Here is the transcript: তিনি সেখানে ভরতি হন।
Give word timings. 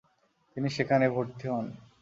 তিনি 0.57 0.69
সেখানে 0.69 1.05
ভরতি 1.09 1.45
হন। 1.47 1.65